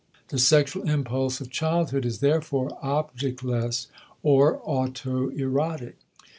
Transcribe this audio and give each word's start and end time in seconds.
The 0.29 0.39
sexual 0.39 0.89
impulse 0.89 1.41
of 1.41 1.51
childhood 1.51 2.07
is 2.07 2.21
therefore 2.21 2.75
objectless 2.81 3.85
or 4.23 4.57
autoerotic. 4.61 5.93